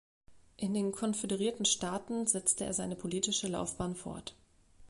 [0.57, 4.35] In den Konföderierten Staaten setzte er seine politische Laufbahn fort.